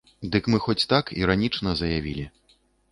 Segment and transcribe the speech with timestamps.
[0.35, 2.29] Дык мы хоць так, іранічна, заявілі.